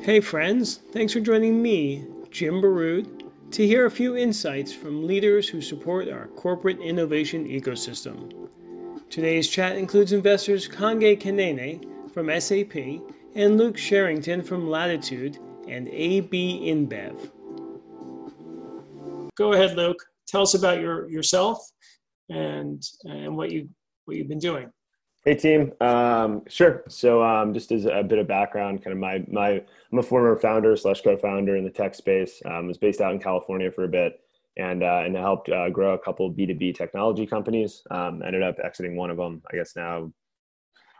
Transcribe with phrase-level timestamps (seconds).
[0.00, 5.48] Hey, friends, thanks for joining me, Jim Baroud, to hear a few insights from leaders
[5.48, 8.48] who support our corporate innovation ecosystem.
[9.10, 13.02] Today's chat includes investors Kange Kaneene from SAP
[13.34, 17.30] and Luke Cherrington from Latitude and AB InBev.
[19.34, 20.02] Go ahead, Luke.
[20.28, 21.58] Tell us about your yourself
[22.30, 23.68] and and what you
[24.04, 24.70] what you've been doing.
[25.28, 26.84] Hey team, um, sure.
[26.88, 29.62] So um, just as a bit of background, kind of my my
[29.92, 32.40] I'm a former founder slash co-founder in the tech space.
[32.46, 34.20] Um, was based out in California for a bit,
[34.56, 37.82] and uh, and helped uh, grow a couple B2B technology companies.
[37.90, 40.10] Um, ended up exiting one of them, I guess now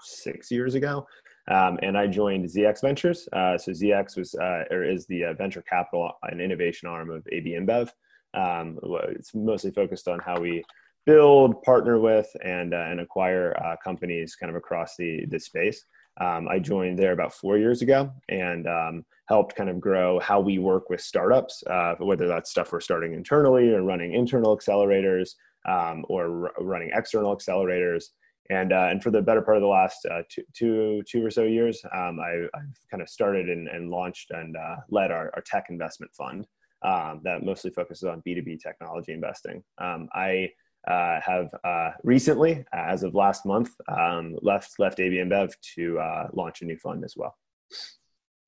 [0.03, 1.07] six years ago.
[1.51, 3.31] Um, and I joined ZX Ventures.
[3.33, 7.27] Uh, so ZX was uh, or is the uh, venture capital and innovation arm of
[7.33, 7.89] AB InBev.
[8.35, 10.63] Um, it's mostly focused on how we
[11.07, 15.85] build, partner with, and uh, and acquire uh, companies kind of across the the space.
[16.21, 20.41] Um, I joined there about four years ago and um, helped kind of grow how
[20.41, 25.31] we work with startups, uh, whether that's stuff we're starting internally or running internal accelerators
[25.69, 28.07] um, or r- running external accelerators.
[28.51, 31.31] And, uh, and for the better part of the last uh, two, two, two or
[31.31, 35.31] so years, um, I, have kind of started and, and launched and uh, led our,
[35.35, 36.47] our tech investment fund
[36.83, 39.63] um, that mostly focuses on B2B technology investing.
[39.79, 40.49] Um, I
[40.87, 46.29] uh, have uh, recently, as of last month, um, left left AB InBev to uh,
[46.33, 47.37] launch a new fund as well.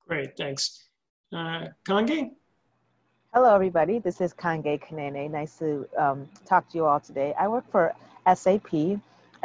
[0.07, 0.89] Great, thanks.
[1.33, 2.31] Uh, Kange?
[3.33, 3.99] Hello, everybody.
[3.99, 5.31] This is Kange Kaneene.
[5.31, 7.33] Nice to um, talk to you all today.
[7.39, 7.93] I work for
[8.25, 8.99] SAP.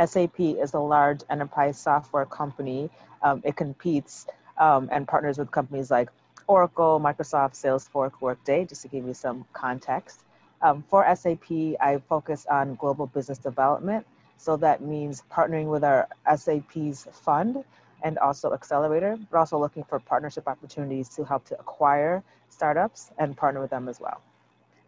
[0.05, 2.91] SAP is a large enterprise software company.
[3.23, 4.27] Um, it competes
[4.59, 6.09] um, and partners with companies like
[6.49, 10.21] Oracle, Microsoft, Salesforce, Workday, just to give you some context.
[10.67, 11.49] Um, for SAP,
[11.81, 14.05] I focus on global business development.
[14.37, 17.63] So that means partnering with our SAP's fund
[18.03, 23.37] and also accelerator, but also looking for partnership opportunities to help to acquire startups and
[23.37, 24.21] partner with them as well.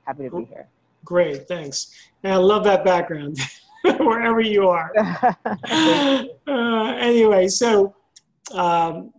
[0.05, 0.67] Happy to be here.
[1.05, 1.95] Great, thanks.
[2.25, 3.39] And I love that background,
[3.85, 4.91] wherever you are.
[4.99, 7.95] uh, anyway, so
[8.53, 9.13] um,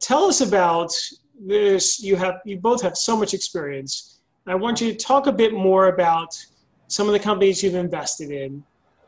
[0.00, 0.92] tell us about
[1.38, 2.00] this.
[2.00, 4.15] You have you both have so much experience
[4.48, 6.36] I want you to talk a bit more about
[6.86, 8.62] some of the companies you've invested in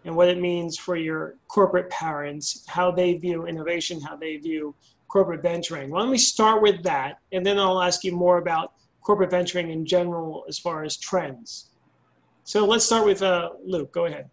[0.05, 4.75] and what it means for your corporate parents, how they view innovation, how they view
[5.07, 5.91] corporate venturing.
[5.91, 9.71] Why don't we start with that, and then I'll ask you more about corporate venturing
[9.71, 11.71] in general as far as trends.
[12.43, 13.93] So let's start with uh, Luke.
[13.93, 14.29] Go ahead.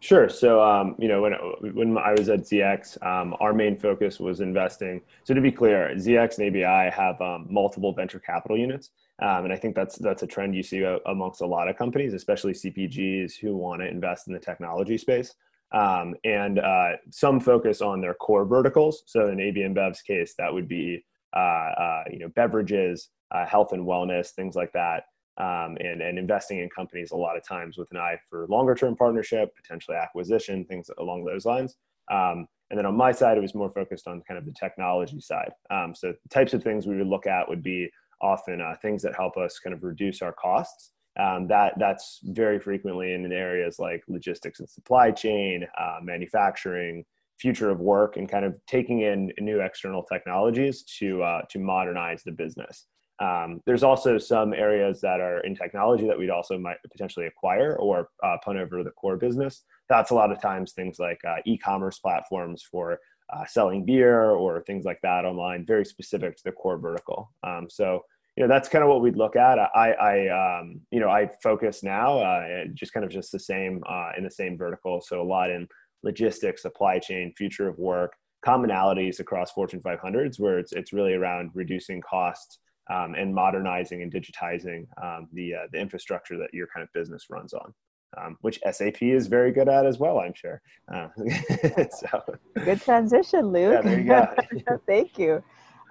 [0.00, 0.28] Sure.
[0.28, 1.34] So, um, you know, when
[1.74, 5.00] when I was at ZX, um, our main focus was investing.
[5.22, 8.90] So, to be clear, ZX and ABI have um, multiple venture capital units.
[9.20, 12.14] Um, and I think that's that's a trend you see amongst a lot of companies,
[12.14, 15.34] especially CPGs who want to invest in the technology space.
[15.72, 19.04] Um, and uh, some focus on their core verticals.
[19.06, 23.72] So in AB InBev's case, that would be uh, uh, you know beverages, uh, health
[23.72, 25.04] and wellness, things like that,
[25.38, 28.74] um, and and investing in companies a lot of times with an eye for longer
[28.74, 31.76] term partnership, potentially acquisition, things along those lines.
[32.10, 35.20] Um, and then on my side, it was more focused on kind of the technology
[35.20, 35.52] side.
[35.70, 37.90] Um, so types of things we would look at would be
[38.22, 40.92] often uh, things that help us kind of reduce our costs.
[41.20, 47.04] Um, that that's very frequently in areas like logistics and supply chain, uh, manufacturing,
[47.38, 52.22] future of work, and kind of taking in new external technologies to uh, to modernize
[52.22, 52.86] the business.
[53.20, 57.76] Um, there's also some areas that are in technology that we'd also might potentially acquire
[57.76, 59.64] or uh, punt over to the core business.
[59.88, 62.98] That's a lot of times things like uh, e-commerce platforms for
[63.32, 67.30] uh, selling beer or things like that online, very specific to the core vertical.
[67.44, 68.02] Um, so
[68.36, 69.58] you know that's kind of what we'd look at.
[69.58, 73.82] I, I um, you know, I focus now uh, just kind of just the same
[73.88, 75.02] uh, in the same vertical.
[75.02, 75.68] So a lot in
[76.02, 81.50] logistics, supply chain, future of work, commonalities across Fortune 500s, where it's it's really around
[81.54, 82.58] reducing costs
[82.90, 87.26] um, and modernizing and digitizing um, the uh, the infrastructure that your kind of business
[87.28, 87.72] runs on.
[88.18, 90.60] Um, which SAP is very good at as well, I'm sure.
[90.94, 91.08] Uh,
[91.90, 92.22] so.
[92.62, 93.72] Good transition, Luke.
[93.72, 94.80] Yeah, there you go.
[94.86, 95.42] Thank you.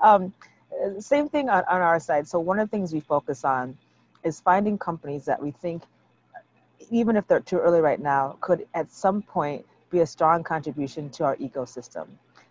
[0.04, 0.32] Um,
[0.72, 2.28] Uh, same thing on, on our side.
[2.28, 3.78] So one of the things we focus on
[4.24, 5.84] is finding companies that we think,
[6.90, 11.10] even if they're too early right now, could at some point be a strong contribution
[11.12, 12.08] to our ecosystem.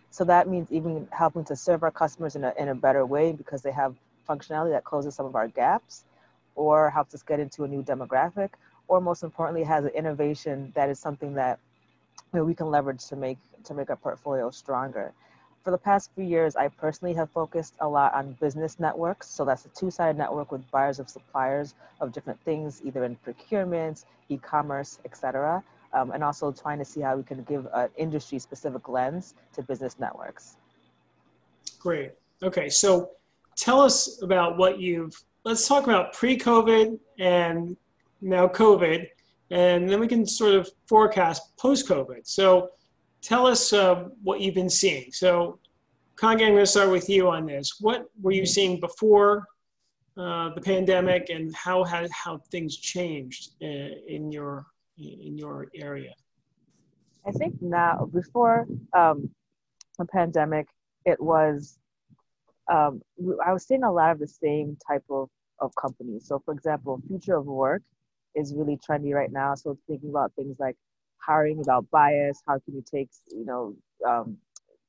[0.09, 3.31] So that means even helping to serve our customers in a, in a better way
[3.31, 3.95] because they have
[4.27, 6.03] functionality that closes some of our gaps
[6.55, 8.49] or helps us get into a new demographic
[8.87, 11.59] or most importantly has an innovation that is something that
[12.33, 15.13] you know, we can leverage to make to make our portfolio stronger
[15.63, 19.29] for the past few years, I personally have focused a lot on business networks.
[19.29, 24.05] So that's a two-sided network with buyers of suppliers of different things, either in procurement,
[24.29, 25.63] e-commerce, etc.
[25.93, 29.97] Um, and also trying to see how we can give an industry-specific lens to business
[29.99, 30.55] networks.
[31.79, 32.11] Great.
[32.43, 33.11] Okay, so
[33.55, 35.13] tell us about what you've.
[35.43, 37.75] Let's talk about pre-COVID and
[38.21, 39.07] now COVID,
[39.49, 42.21] and then we can sort of forecast post-COVID.
[42.23, 42.69] So,
[43.21, 45.11] tell us uh, what you've been seeing.
[45.11, 45.59] So,
[46.15, 47.79] Kange, I'm going to start with you on this.
[47.79, 49.47] What were you seeing before
[50.17, 53.65] uh, the pandemic, and how had how things changed uh,
[54.07, 54.65] in your
[54.97, 56.13] in your area?
[57.25, 59.29] I think now, before um,
[59.97, 60.67] the pandemic,
[61.05, 61.77] it was
[62.71, 63.01] um,
[63.45, 65.29] I was seeing a lot of the same type of,
[65.59, 66.27] of companies.
[66.27, 67.83] So, for example, future of work
[68.35, 69.55] is really trendy right now.
[69.55, 70.77] So, thinking about things like
[71.25, 73.75] hiring without bias, how can you take you know
[74.07, 74.37] um,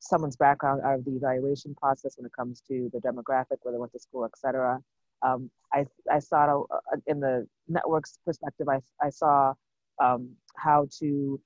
[0.00, 3.78] someone's background out of the evaluation process when it comes to the demographic, where they
[3.78, 4.78] went to school, etc.
[5.22, 9.54] Um, I, I saw uh, in the networks perspective, I, I saw
[10.00, 11.40] um, how to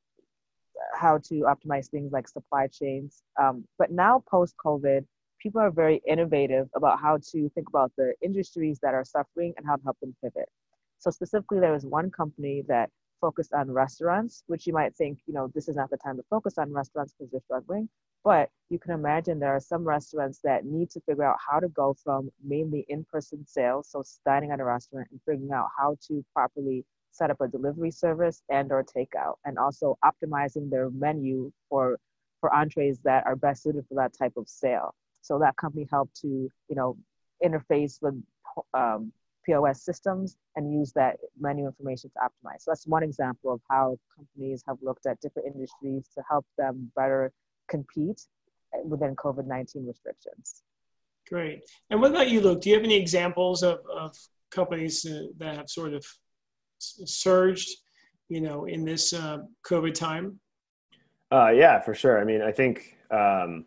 [0.94, 3.22] how to optimize things like supply chains.
[3.40, 5.04] Um, but now post COVID,
[5.40, 9.66] people are very innovative about how to think about the industries that are suffering and
[9.66, 10.48] how to help them pivot.
[10.98, 15.34] So specifically, there was one company that focused on restaurants, which you might think, you
[15.34, 17.88] know, this is not the time to focus on restaurants because they're struggling.
[18.24, 21.68] But you can imagine there are some restaurants that need to figure out how to
[21.68, 26.24] go from mainly in-person sales, so dining at a restaurant, and figuring out how to
[26.34, 31.98] properly set up a delivery service and or takeout, and also optimizing their menu for
[32.40, 34.94] for entrees that are best suited for that type of sale.
[35.22, 36.28] So that company helped to,
[36.68, 36.96] you know,
[37.42, 38.14] interface with
[38.74, 39.12] um,
[39.46, 42.60] POS systems and use that menu information to optimize.
[42.60, 46.90] So that's one example of how companies have looked at different industries to help them
[46.96, 47.32] better
[47.68, 48.20] compete
[48.84, 50.62] within COVID 19 restrictions.
[51.28, 51.64] Great.
[51.90, 52.60] And what about you, Luke?
[52.60, 54.16] Do you have any examples of, of
[54.50, 56.04] companies uh, that have sort of
[56.78, 57.68] surged,
[58.28, 59.38] you know, in this uh,
[59.68, 60.38] COVID time?
[61.32, 62.20] Uh, yeah, for sure.
[62.20, 63.64] I mean, I think um,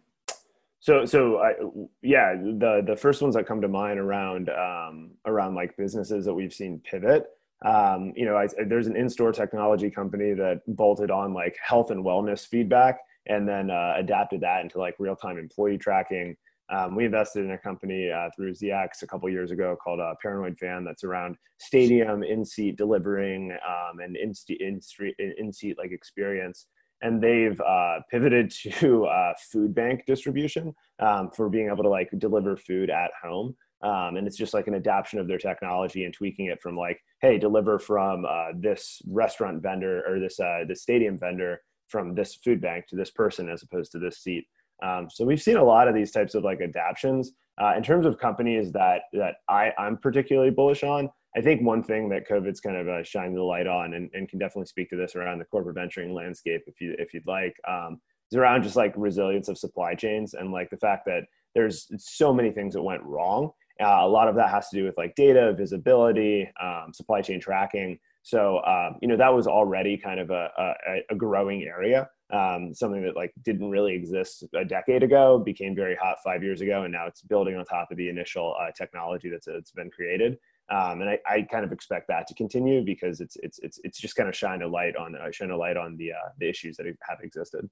[0.80, 1.06] so.
[1.06, 1.54] So, I,
[2.02, 6.34] yeah, the the first ones that come to mind around um, around like businesses that
[6.34, 7.28] we've seen pivot.
[7.66, 12.06] Um, you know, I, there's an in-store technology company that bolted on like health and
[12.06, 16.38] wellness feedback and then uh, adapted that into like real-time employee tracking.
[16.70, 20.14] Um, we invested in a company uh, through ZX a couple years ago called uh,
[20.22, 26.68] Paranoid Fan that's around stadium in-seat delivering um, and in-seat in-seat like experience.
[27.02, 32.10] And they've uh, pivoted to uh, food bank distribution um, for being able to like
[32.18, 33.56] deliver food at home.
[33.82, 37.00] Um, and it's just like an adaptation of their technology and tweaking it from like,
[37.22, 42.36] hey, deliver from uh, this restaurant vendor or this uh, this stadium vendor from this
[42.36, 44.46] food bank to this person as opposed to this seat.
[44.84, 47.32] Um, so we've seen a lot of these types of like adaptations.
[47.62, 51.84] Uh, in terms of companies that that I, I'm particularly bullish on, I think one
[51.84, 54.90] thing that COVID's kind of uh, shined the light on, and, and, can definitely speak
[54.90, 58.64] to this around the corporate venturing landscape, if you if you'd like, um, is around
[58.64, 61.24] just like resilience of supply chains and like the fact that
[61.54, 63.52] there's so many things that went wrong.
[63.82, 67.40] Uh, a lot of that has to do with like data visibility, um, supply chain
[67.40, 72.10] tracking, so um, you know that was already kind of a, a, a growing area,
[72.32, 76.62] um, something that like didn't really exist a decade ago, became very hot five years
[76.62, 79.90] ago, and now it's building on top of the initial uh, technology that's that's been
[79.90, 80.38] created.
[80.72, 84.00] Um, and I, I, kind of expect that to continue because it's it's it's it's
[84.00, 86.48] just kind of shine a light on uh, shine a light on the uh, the
[86.48, 87.68] issues that have existed.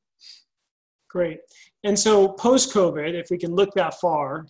[1.09, 1.39] Great.
[1.83, 4.47] And so post COVID, if we can look that far,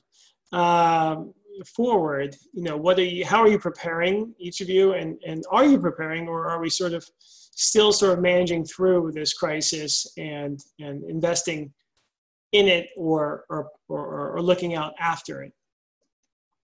[0.52, 1.34] um,
[1.76, 5.44] forward, you know, what are you, how are you preparing each of you, and and
[5.52, 10.08] are you preparing, or are we sort of still sort of managing through this crisis
[10.18, 11.74] and and investing
[12.54, 15.54] in it, or or or, or looking out after it?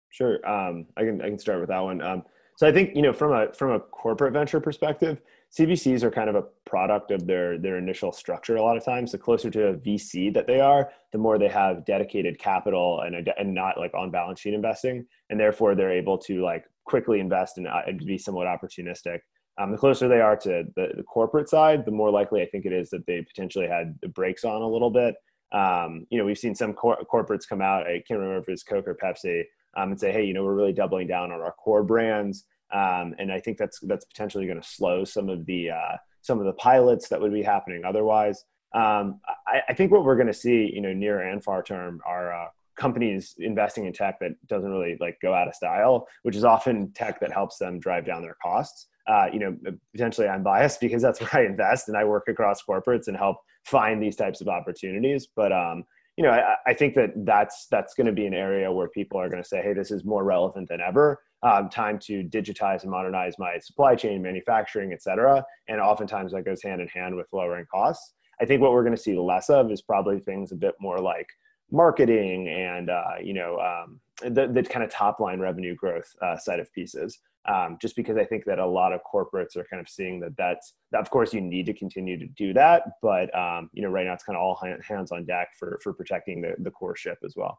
[0.10, 2.02] Sure, um, I can I can start with that one.
[2.02, 2.24] Um,
[2.56, 5.22] so I think you know from a from a corporate venture perspective,
[5.56, 9.12] CVCs are kind of a product of their their initial structure a lot of times.
[9.12, 13.30] The closer to a VC that they are, the more they have dedicated capital and
[13.38, 17.58] and not like on balance sheet investing, and therefore they're able to like quickly invest
[17.58, 19.20] and, uh, be somewhat opportunistic.
[19.60, 22.66] Um, the closer they are to the, the, corporate side, the more likely I think
[22.66, 25.16] it is that they potentially had the brakes on a little bit.
[25.52, 27.88] Um, you know, we've seen some cor- corporates come out.
[27.88, 29.44] I can't remember if it's Coke or Pepsi,
[29.76, 32.46] um, and say, hey, you know, we're really doubling down on our core brands.
[32.74, 36.40] Um, and I think that's that's potentially going to slow some of the uh, some
[36.40, 38.44] of the pilots that would be happening otherwise.
[38.74, 42.02] Um, I, I, think what we're going to see, you know, near and far term,
[42.06, 42.48] are uh,
[42.78, 46.92] companies investing in tech that doesn't really like go out of style, which is often
[46.94, 48.88] tech that helps them drive down their costs.
[49.08, 49.58] Uh, you know,
[49.94, 53.38] potentially I'm biased because that's where I invest and I work across corporates and help
[53.64, 55.28] find these types of opportunities.
[55.36, 55.86] But um,
[56.18, 59.20] you know, I, I, think that that's that's going to be an area where people
[59.22, 61.22] are going to say, "Hey, this is more relevant than ever.
[61.44, 66.44] Um, time to digitize and modernize my supply chain, manufacturing, et cetera." And oftentimes that
[66.44, 68.14] goes hand in hand with lowering costs.
[68.42, 71.00] I think what we're going to see less of is probably things a bit more
[71.00, 71.28] like
[71.72, 74.00] marketing and uh, you know um,
[74.34, 77.20] the, the kind of top line revenue growth uh, side of pieces.
[77.48, 80.36] Um, just because I think that a lot of corporates are kind of seeing that
[80.38, 83.90] that's that of course you need to continue to do that, but um, you know
[83.90, 86.96] right now it's kind of all hands on deck for for protecting the, the core
[86.96, 87.58] ship as well.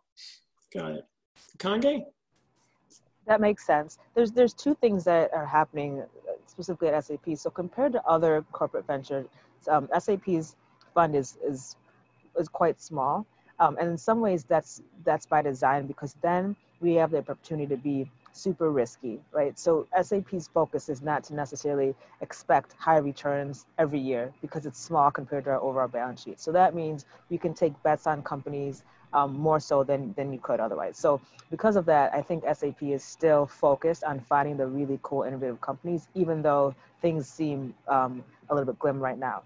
[0.74, 1.04] Got it,
[1.58, 2.04] Kange.
[3.26, 3.98] That makes sense.
[4.14, 7.36] There's there's two things that are happening uh, specifically at SAP.
[7.36, 9.26] So compared to other corporate ventures,
[9.70, 10.56] um, SAP's
[10.94, 11.76] fund is is
[12.38, 13.26] is quite small,
[13.58, 17.74] um, and in some ways that's that's by design because then we have the opportunity
[17.74, 19.58] to be super risky, right?
[19.58, 25.10] So SAP's focus is not to necessarily expect high returns every year because it's small
[25.10, 26.40] compared to our overall balance sheet.
[26.40, 30.38] So that means you can take bets on companies um, more so than, than you
[30.38, 30.96] could otherwise.
[30.96, 31.20] So
[31.50, 35.60] because of that, I think SAP is still focused on finding the really cool, innovative
[35.60, 39.42] companies, even though things seem um, a little bit glim right now.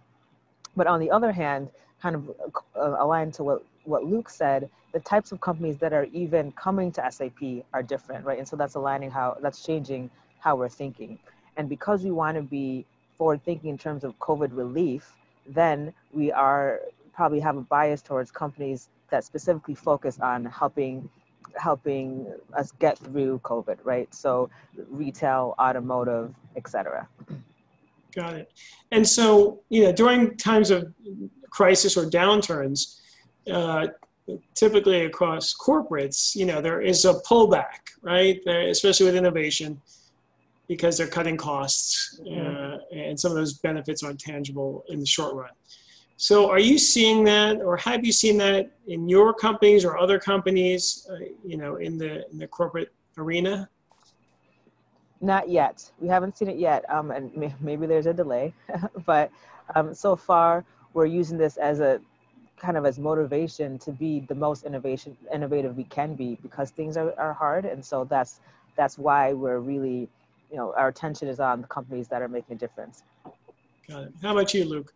[0.76, 1.70] But on the other hand,
[2.00, 2.30] kind of
[2.74, 6.92] uh, aligned to what, what Luke said, the types of companies that are even coming
[6.92, 8.38] to SAP are different, right?
[8.38, 11.18] And so that's aligning how that's changing how we're thinking.
[11.56, 12.84] And because we want to be
[13.16, 15.14] forward thinking in terms of COVID relief,
[15.46, 16.80] then we are
[17.14, 21.08] probably have a bias towards companies that specifically focus on helping
[21.56, 24.12] helping us get through COVID, right?
[24.14, 24.48] So
[24.88, 27.06] retail, automotive, etc.
[28.14, 28.52] Got it.
[28.90, 30.92] And so, you know, during times of
[31.50, 33.00] crisis or downturns,
[33.50, 33.88] uh,
[34.54, 38.40] typically across corporates, you know, there is a pullback, right?
[38.44, 39.80] There, especially with innovation,
[40.68, 45.34] because they're cutting costs, uh, and some of those benefits aren't tangible in the short
[45.34, 45.50] run.
[46.16, 50.20] So, are you seeing that, or have you seen that in your companies or other
[50.20, 53.68] companies, uh, you know, in the in the corporate arena?
[55.20, 55.90] Not yet.
[56.00, 58.54] We haven't seen it yet, um, and may- maybe there's a delay.
[59.06, 59.30] but
[59.74, 62.00] um, so far, we're using this as a
[62.62, 66.96] kind of as motivation to be the most innovation innovative we can be because things
[66.96, 67.64] are, are hard.
[67.64, 68.40] And so that's
[68.76, 70.08] that's why we're really
[70.50, 73.02] you know our attention is on the companies that are making a difference.
[73.88, 74.12] Got it.
[74.22, 74.94] How about you luke?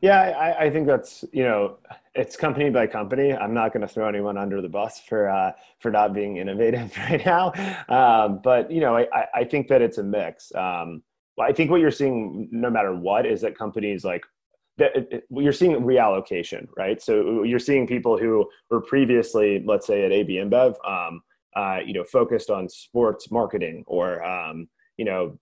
[0.00, 1.78] Yeah I, I think that's you know
[2.14, 3.34] it's company by company.
[3.34, 6.96] I'm not going to throw anyone under the bus for uh, for not being innovative
[6.98, 7.52] right now.
[7.88, 10.54] Um, but you know I, I think that it's a mix.
[10.54, 11.02] Um,
[11.40, 14.24] I think what you're seeing, no matter what, is that companies like
[14.78, 17.00] that you're seeing reallocation, right?
[17.00, 21.20] So you're seeing people who were previously, let's say, at AB InBev, um,
[21.54, 25.38] uh, you know, focused on sports marketing or um, you know,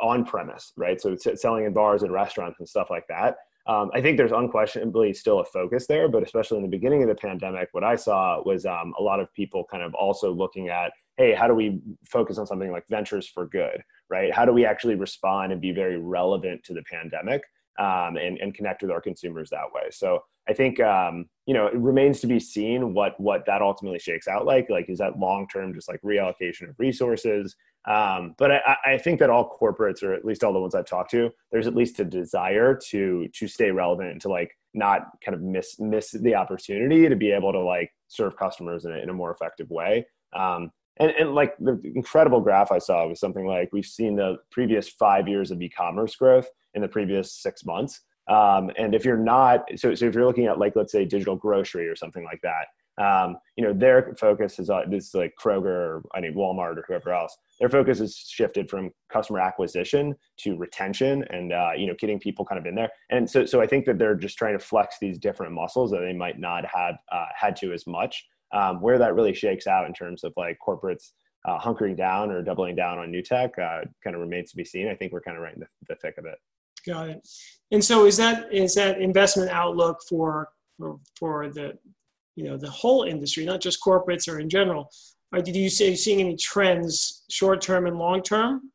[0.00, 1.00] on premise, right?
[1.00, 3.36] So selling in bars and restaurants and stuff like that.
[3.66, 7.08] Um, I think there's unquestionably still a focus there, but especially in the beginning of
[7.08, 10.68] the pandemic, what I saw was um, a lot of people kind of also looking
[10.68, 14.32] at, hey, how do we focus on something like ventures for good, right?
[14.32, 17.42] How do we actually respond and be very relevant to the pandemic?
[17.78, 19.88] Um, and, and connect with our consumers that way.
[19.90, 23.98] So I think um, you know it remains to be seen what what that ultimately
[23.98, 24.70] shakes out like.
[24.70, 27.56] Like is that long term just like reallocation of resources?
[27.86, 30.88] Um, but I, I, think that all corporates, or at least all the ones I've
[30.88, 35.02] talked to, there's at least a desire to to stay relevant and to like not
[35.24, 38.96] kind of miss miss the opportunity to be able to like serve customers in a,
[38.96, 40.04] in a more effective way.
[40.32, 44.36] Um, and, and like the incredible graph I saw was something like we've seen the
[44.50, 48.00] previous five years of e-commerce growth in the previous six months.
[48.28, 51.36] Um, and if you're not, so, so if you're looking at like, let's say digital
[51.36, 52.66] grocery or something like that,
[52.98, 56.78] um, you know, their focus is on this is like Kroger or I mean Walmart
[56.78, 57.36] or whoever else.
[57.60, 62.44] Their focus has shifted from customer acquisition to retention and uh, you know getting people
[62.44, 62.88] kind of in there.
[63.10, 66.00] And so, so I think that they're just trying to flex these different muscles that
[66.00, 68.26] they might not have uh, had to as much.
[68.52, 71.10] Um, where that really shakes out in terms of like corporates
[71.46, 74.64] uh, hunkering down or doubling down on new tech uh, kind of remains to be
[74.64, 74.88] seen.
[74.88, 76.38] I think we're kind of right in the, the thick of it.
[76.86, 77.28] Got it.
[77.72, 80.48] And so is that is that investment outlook for
[81.18, 81.78] for, the
[82.34, 84.90] you know the whole industry, not just corporates or in general?
[85.32, 88.70] Or did you say seeing any trends short term and long term?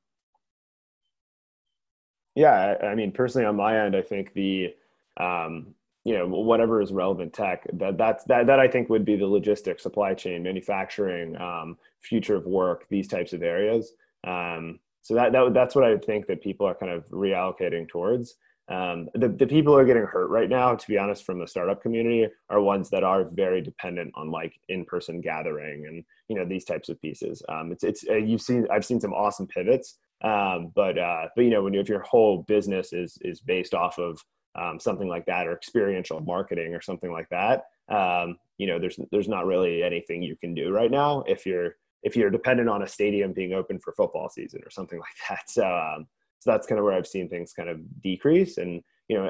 [2.36, 4.74] Yeah, I mean personally on my end, I think the
[5.18, 9.16] um, you know whatever is relevant tech that that's that that I think would be
[9.16, 13.94] the logistics, supply chain, manufacturing, um, future of work, these types of areas.
[14.26, 18.36] Um, so that, that that's what I think that people are kind of reallocating towards.
[18.70, 21.48] Um, the, the people who are getting hurt right now, to be honest, from the
[21.48, 26.46] startup community are ones that are very dependent on like in-person gathering and, you know,
[26.46, 27.44] these types of pieces.
[27.50, 29.98] Um, it's, it's, uh, you've seen, I've seen some awesome pivots.
[30.24, 33.74] Um, but, uh, but, you know, when you, if your whole business is, is based
[33.74, 34.24] off of
[34.56, 39.00] um, something like that or experiential marketing or something like that, um, you know, there's,
[39.12, 42.84] there's not really anything you can do right now if you're, if you're dependent on
[42.84, 45.50] a stadium being open for football season or something like that.
[45.50, 46.08] So, um,
[46.40, 48.58] so that's kind of where I've seen things kind of decrease.
[48.58, 49.30] And you know,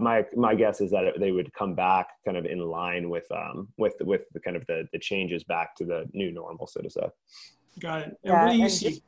[0.00, 3.68] my my guess is that they would come back kind of in line with um,
[3.76, 6.88] with with the kind of the the changes back to the new normal, so to
[6.88, 7.06] say.
[7.78, 8.04] Got it.
[8.06, 8.88] And yeah, what do you see?
[8.88, 9.02] Just,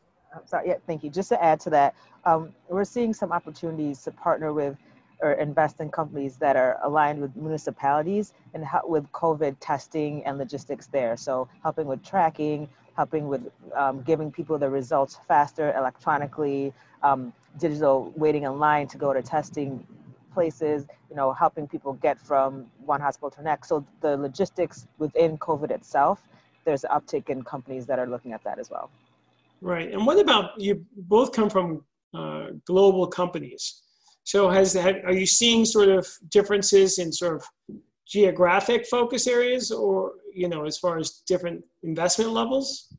[0.45, 1.11] sorry, yeah, thank you.
[1.11, 1.95] Just to add to that,
[2.27, 4.77] um, we're seeing some opportunities to partner with
[5.23, 10.39] or invest in companies that are aligned with municipalities and help with COVID testing and
[10.39, 11.17] logistics there.
[11.17, 13.43] So helping with tracking, helping with
[13.75, 16.73] um, giving people the results faster electronically,
[17.03, 19.87] um, digital waiting in line to go to testing
[20.33, 23.69] places, you know, helping people get from one hospital to the next.
[23.69, 26.23] So the logistics within COVID itself,
[26.65, 28.91] there's an uptick in companies that are looking at that as well.
[29.61, 29.93] Right.
[29.93, 31.85] And what about you both come from
[32.15, 33.83] uh, global companies?
[34.25, 37.45] So has are you seeing sort of differences in sort of
[38.07, 42.93] geographic focus areas or, you know, as far as different investment levels?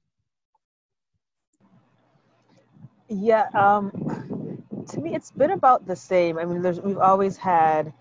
[3.09, 3.91] Yeah, um,
[4.87, 6.37] to me, it's been about the same.
[6.37, 7.91] I mean, we've always had,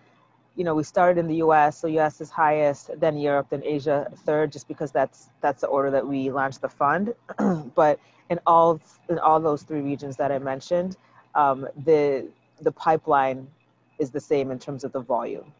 [0.54, 2.20] you know, we started in the U.S., so U.S.
[2.20, 6.30] is highest, then Europe, then Asia third, just because that's that's the order that we
[6.30, 7.12] launched the fund.
[7.74, 7.98] but
[8.30, 10.96] in all in all those three regions that I mentioned,
[11.34, 12.28] um, the
[12.62, 13.46] the pipeline
[13.98, 15.52] is the same in terms of the volume.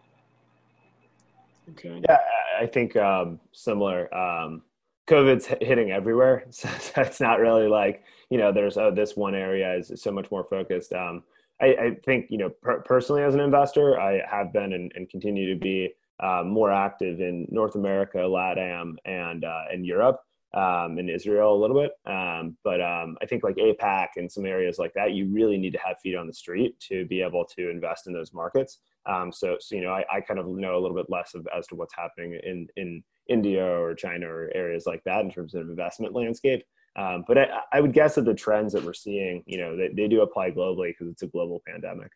[1.70, 2.00] Okay.
[2.08, 2.18] Yeah,
[2.58, 4.12] I think um, similar.
[4.14, 4.62] Um,
[5.06, 9.74] COVID's hitting everywhere, so it's not really like you know there's oh this one area
[9.74, 10.92] is so much more focused.
[10.92, 11.22] Um,
[11.60, 15.08] I, I, think you know per- personally as an investor, I have been and, and
[15.08, 20.20] continue to be uh, more active in North America, LATAM, and uh, in Europe
[20.54, 21.92] um, in Israel a little bit.
[22.10, 25.72] Um, but um, I think like APAC and some areas like that, you really need
[25.72, 28.78] to have feet on the street to be able to invest in those markets.
[29.06, 31.46] Um, so, so, you know, I, I, kind of know a little bit less of,
[31.56, 35.54] as to what's happening in, in India or China or areas like that in terms
[35.54, 36.62] of investment landscape.
[36.96, 39.88] Um, but I, I, would guess that the trends that we're seeing, you know, they,
[39.88, 42.10] they do apply globally because it's a global pandemic.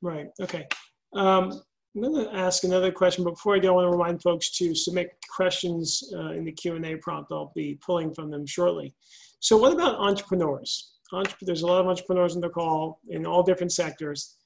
[0.00, 0.28] Right.
[0.40, 0.66] Okay.
[1.14, 1.60] Um,
[1.96, 4.50] I'm going to ask another question, but before I do, I want to remind folks
[4.58, 7.30] to submit questions uh, in the Q&A prompt.
[7.30, 8.92] I'll be pulling from them shortly.
[9.38, 10.94] So what about entrepreneurs?
[11.12, 14.38] Entrep there's a lot of entrepreneurs in the call in all different sectors.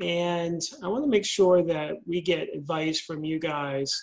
[0.00, 3.94] And I want to make sure that we get advice from you guys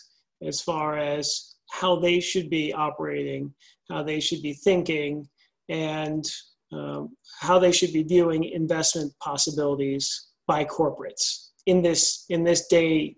[0.42, 3.54] as far as how they should be operating,
[3.90, 5.28] how they should be thinking,
[5.68, 6.24] and
[6.72, 13.16] um, how they should be viewing investment possibilities by corporates in this in this day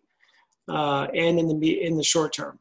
[0.70, 2.60] uh, and in the in the short term?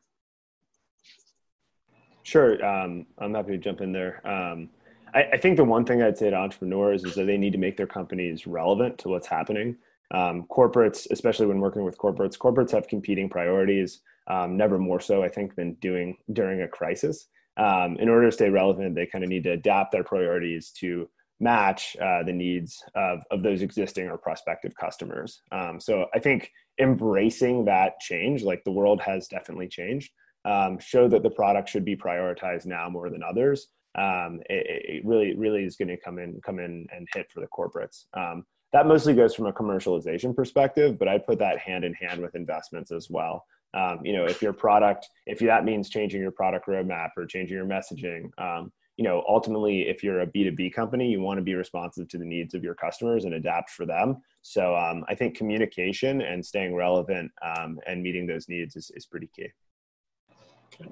[2.23, 4.27] Sure, um, I'm happy to jump in there.
[4.27, 4.71] Um,
[5.15, 7.59] I, I, think the one thing I'd say to entrepreneurs is that they need to
[7.59, 9.77] make their companies relevant to what's happening.
[10.11, 14.01] Um, corporates, especially when working with corporates, corporates have competing priorities.
[14.27, 17.27] Um, never more so, I think, than doing during a crisis.
[17.59, 21.09] Um, in order to stay relevant, they kind of need to adapt their priorities to
[21.41, 25.43] match uh, the needs of, of those existing or prospective customers.
[25.53, 30.13] Um, so I think embracing that change, like the world has definitely changed,
[30.45, 33.69] um, show that the product should be prioritized now more than others.
[33.97, 37.41] Um, it, it, really, really is going to come in, come in and hit for
[37.41, 38.05] the corporates.
[38.15, 42.21] Um, that mostly goes from a commercialization perspective, but I put that hand in hand
[42.21, 43.45] with investments as well.
[43.73, 47.57] Um, you know, if your product, if that means changing your product roadmap or changing
[47.57, 51.55] your messaging, um, you know ultimately if you're a b2b company you want to be
[51.55, 54.21] responsive to the needs of your customers and adapt for them.
[54.43, 59.07] So um, i think communication and staying relevant um, and meeting those needs is, is
[59.07, 59.49] pretty key.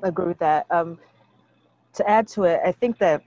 [0.02, 0.66] I agree with that.
[0.70, 0.98] Um,
[1.94, 3.22] to add to it i think that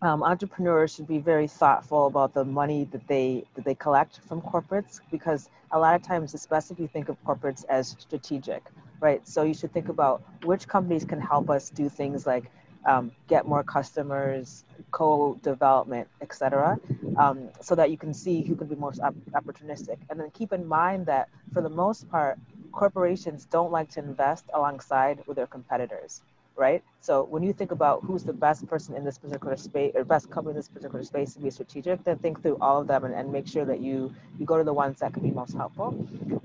[0.00, 4.40] um, entrepreneurs should be very thoughtful about the money that they that they collect from
[4.42, 8.62] corporates because a lot of times it's best if you think of corporates as strategic
[9.00, 9.26] right?
[9.26, 12.50] So you should think about which companies can help us do things like
[12.88, 16.80] um, get more customers, co-development, etc.,
[17.18, 19.98] um, so that you can see who can be most op- opportunistic.
[20.08, 22.38] And then keep in mind that for the most part,
[22.72, 26.22] corporations don't like to invest alongside with their competitors,
[26.56, 26.82] right?
[27.00, 30.30] So when you think about who's the best person in this particular space or best
[30.30, 33.14] company in this particular space to be strategic, then think through all of them and,
[33.14, 35.90] and make sure that you you go to the ones that can be most helpful.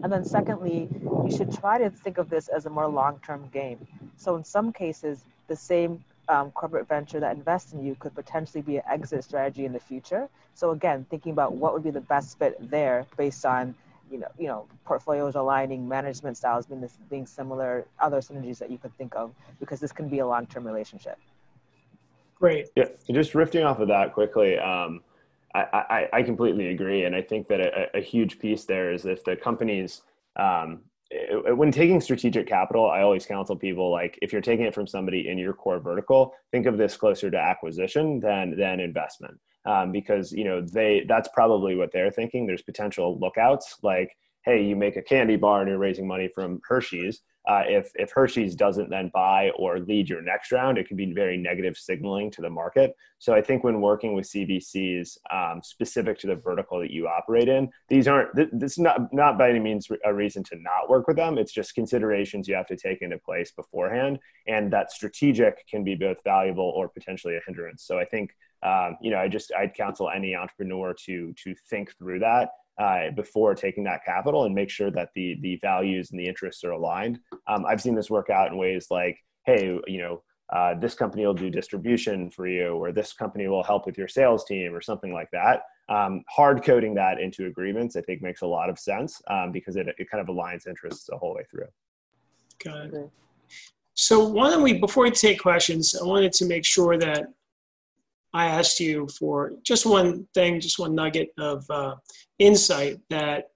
[0.04, 0.90] And then secondly,
[1.26, 3.88] you should try to think of this as a more long-term game.
[4.18, 8.62] So in some cases, the same um, corporate venture that invests in you could potentially
[8.62, 10.30] be an exit strategy in the future.
[10.54, 13.76] So again, thinking about what would be the best fit there based on
[14.12, 18.72] you know you know portfolios aligning, management styles being this, being similar, other synergies that
[18.72, 21.18] you could think of because this can be a long term relationship.
[22.36, 22.68] Great.
[22.76, 24.58] Yeah, just riffing off of that quickly.
[24.58, 25.02] Um,
[25.56, 29.06] I, I, I completely agree, and I think that a, a huge piece there is
[29.06, 30.02] if the companies
[30.36, 30.82] um,
[31.56, 35.30] when taking strategic capital, I always counsel people like if you're taking it from somebody
[35.30, 40.32] in your core vertical, think of this closer to acquisition than than investment, um, because
[40.32, 42.46] you know they that's probably what they're thinking.
[42.46, 46.62] There's potential lookouts like hey, you make a candy bar and you're raising money from
[46.68, 47.22] Hershey's.
[47.46, 51.12] Uh, if if Hershey's doesn't then buy or lead your next round, it can be
[51.12, 52.96] very negative signaling to the market.
[53.20, 57.50] So I think when working with CVCs um, specific to the vertical that you operate
[57.50, 61.06] in, these aren't this is not not by any means a reason to not work
[61.06, 61.38] with them.
[61.38, 65.96] It's just considerations you have to take into place beforehand, and that strategic can be
[65.96, 67.84] both valuable or potentially a hindrance.
[67.84, 68.34] So I think
[68.66, 73.12] um, you know I just I'd counsel any entrepreneur to to think through that uh,
[73.16, 76.72] before taking that capital and make sure that the the values and the interests are
[76.72, 77.20] aligned.
[77.48, 81.26] Um, I've seen this work out in ways like, hey, you know, uh, this company
[81.26, 84.82] will do distribution for you, or this company will help with your sales team, or
[84.82, 85.64] something like that.
[85.90, 89.76] Um, hard coding that into agreements, I think, makes a lot of sense um, because
[89.76, 91.68] it, it kind of aligns interests the whole way through.
[92.64, 93.10] Got it.
[93.96, 97.28] So why don't we, before we take questions, I wanted to make sure that
[98.34, 101.96] I asked you for just one thing, just one nugget of uh,
[102.40, 103.50] insight that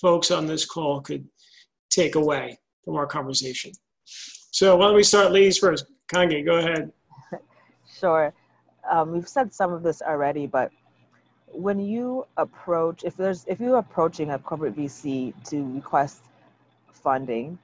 [0.00, 1.24] folks on this call could
[1.90, 3.70] take away from our conversation.
[4.50, 5.86] So why don't we start ladies first?
[6.12, 6.90] Kange, go ahead.
[8.00, 8.32] Sure.
[8.88, 10.70] Um, we've said some of this already, but
[11.48, 16.20] when you approach, if there's, if you're approaching a corporate VC to request
[16.92, 17.58] funding,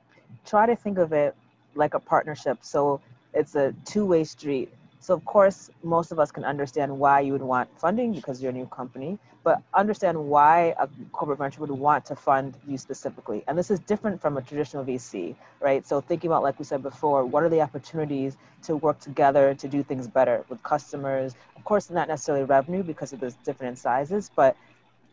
[0.44, 1.36] try to think of it
[1.76, 2.58] like a partnership.
[2.62, 3.00] So
[3.32, 4.72] it's a two-way street
[5.04, 8.52] so of course, most of us can understand why you would want funding because you're
[8.52, 13.44] a new company, but understand why a corporate venture would want to fund you specifically.
[13.46, 15.86] And this is different from a traditional VC, right?
[15.86, 19.68] So thinking about, like we said before, what are the opportunities to work together to
[19.68, 21.34] do things better with customers?
[21.54, 24.56] Of course, not necessarily revenue because of those different sizes, but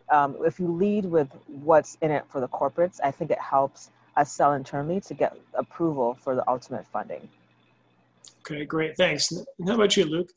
[0.07, 3.89] um, if you lead with what's in it for the corporates, I think it helps
[4.15, 7.27] us sell internally to get approval for the ultimate funding.
[8.51, 8.97] Okay, great.
[8.97, 9.31] Thanks.
[9.65, 10.29] How about you, Luke?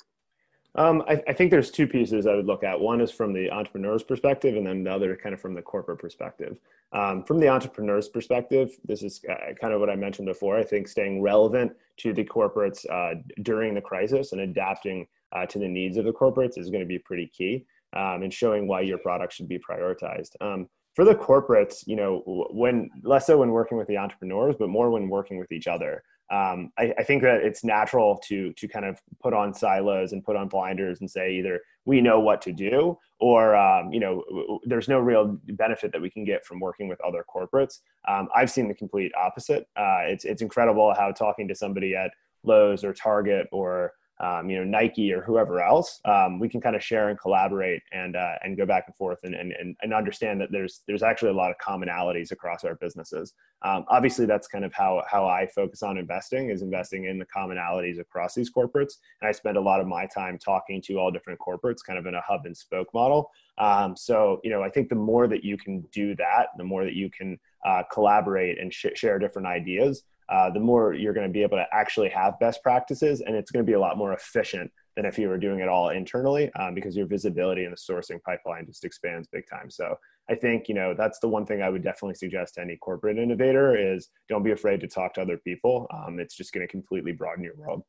[0.77, 2.79] Um, I, I, think there's two pieces I would look at.
[2.79, 6.01] One is from the entrepreneur's perspective, and then the other kind of from the corporate
[6.01, 6.59] perspective.
[6.93, 10.57] Um, from the entrepreneur's perspective, this is uh, kind of what I mentioned before.
[10.57, 15.59] I think staying relevant to the corporates uh, during the crisis and adapting uh, to
[15.59, 17.65] the needs of the corporates is going to be pretty key,
[17.97, 20.31] um, and showing why your product should be prioritized.
[20.41, 22.23] Um, for the corporates, you know,
[22.53, 26.03] when less so when working with the entrepreneurs, but more when working with each other
[26.35, 30.25] um, I, I, think that it's natural to to kind of put on silos and
[30.25, 34.25] put on blinders and say either we know what to do or um, you know
[34.65, 37.81] there's no real benefit that we can get from working with other corporates.
[38.09, 39.69] Um, I've seen the complete opposite.
[39.77, 42.11] Uh, it's it's incredible how talking to somebody at
[42.43, 46.77] Lowe's or Target or um, you know Nike or whoever else, um, we can kind
[46.77, 50.41] of share and collaborate and uh, and go back and forth and, and and understand
[50.41, 53.35] that there's there's actually a lot of commonalities across our businesses.
[53.63, 57.27] Um, obviously, that's kind of how how I focus on investing is investing in the
[57.27, 61.11] commonalities across these corporates, and I spend a lot of my time talking to all
[61.11, 63.31] different corporates, kind of in a hub and spoke model.
[63.59, 66.85] Um, so you know, I think the more that you can do that, the more
[66.85, 71.27] that you can uh, collaborate and sh- share different ideas uh, the more you're going
[71.27, 73.99] to be able to actually have best practices and it's going to be a lot
[73.99, 77.71] more efficient than if you were doing it all internally um, because your visibility in
[77.71, 79.71] the sourcing pipeline just expands big time.
[79.71, 79.97] So
[80.31, 83.19] i think you know that's the one thing i would definitely suggest to any corporate
[83.19, 85.87] innovator is don't be afraid to talk to other people.
[85.93, 87.83] Um, it's just going to completely broaden your world.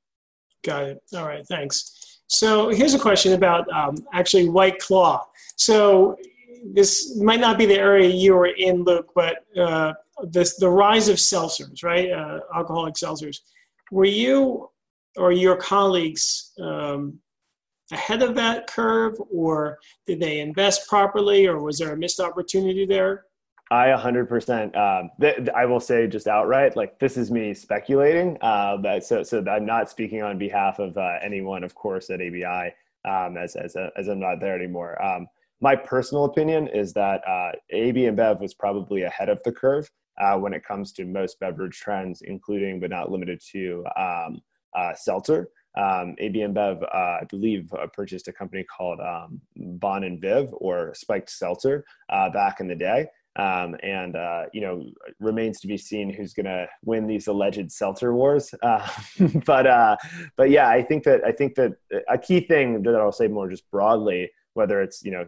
[0.64, 1.02] Got it.
[1.16, 2.22] All right thanks.
[2.28, 5.26] So here's a question about um, actually white claw.
[5.58, 6.18] So
[6.74, 11.10] this might not be the area you were in luke but uh, this the rise
[11.10, 12.12] of seltzers, right?
[12.12, 13.40] Uh, alcoholic seltzers.
[13.92, 14.70] Were you
[15.18, 17.20] or your colleagues um,
[17.92, 22.86] ahead of that curve, or did they invest properly, or was there a missed opportunity
[22.86, 23.26] there?
[23.72, 24.76] I 100%.
[24.76, 28.38] Um, th- I will say just outright, like this is me speculating.
[28.42, 32.22] Uh, but so, so I'm not speaking on behalf of uh, anyone, of course, at
[32.22, 32.74] ABI,
[33.06, 35.04] um, as as, a, as I'm not there anymore.
[35.04, 35.28] Um,
[35.62, 39.90] my personal opinion is that uh, AB InBev was probably ahead of the curve
[40.22, 44.42] uh, when it comes to most beverage trends, including but not limited to um,
[44.76, 45.50] uh, seltzer.
[45.78, 50.50] Um, AB InBev, uh, I believe, uh, purchased a company called um, Bon and Viv
[50.54, 53.08] or Spiked Seltzer uh, back in the day.
[53.38, 54.86] Um, and uh, you know
[55.20, 58.54] remains to be seen who's going to win these alleged seltzer wars.
[58.64, 58.88] Uh,
[59.46, 59.98] but uh,
[60.38, 61.74] but yeah, I think that I think that
[62.10, 65.26] a key thing that I'll say more just broadly, whether it's you know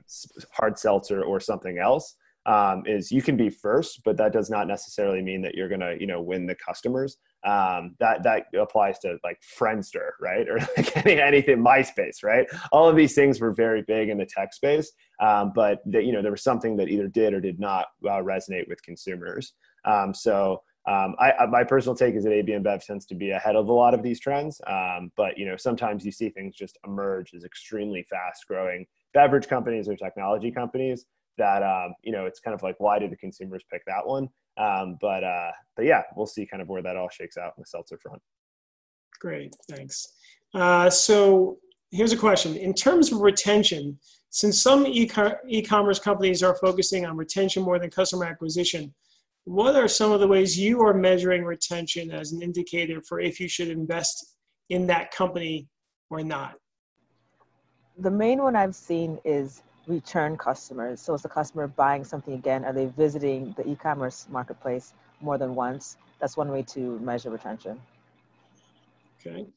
[0.51, 2.15] hard seltzer or something else,
[2.47, 5.95] um, is you can be first, but that does not necessarily mean that you're gonna,
[5.99, 7.17] you know, win the customers.
[7.45, 12.47] Um, that that applies to like Friendster, right, or like any, anything MySpace, right?
[12.71, 16.13] All of these things were very big in the tech space, um, but that you
[16.13, 19.53] know there was something that either did or did not uh, resonate with consumers.
[19.85, 23.57] Um, so um, I, my personal take is that AB InBev tends to be ahead
[23.57, 26.77] of a lot of these trends, um, but you know sometimes you see things just
[26.87, 28.85] emerge as extremely fast growing
[29.17, 31.07] beverage companies or technology companies
[31.39, 34.27] that um, you know it's kind of like why did the consumers pick that one?
[34.59, 37.61] Um, but uh, but yeah, we'll see kind of where that all shakes out in
[37.63, 38.21] the seltzer front.
[39.19, 40.07] Great, thanks.
[40.53, 41.57] Uh, so
[41.89, 43.97] here's a question: in terms of retention,
[44.29, 48.93] since some e-commerce companies are focusing on retention more than customer acquisition,
[49.45, 53.39] what are some of the ways you are measuring retention as an indicator for if
[53.39, 54.35] you should invest
[54.69, 55.67] in that company
[56.11, 56.53] or not?
[57.99, 61.01] The main one I've seen is return customers.
[61.01, 62.63] So, is the customer buying something again?
[62.65, 65.97] Are they visiting the e commerce marketplace more than once?
[66.19, 67.79] That's one way to measure retention.
[69.19, 69.47] Okay.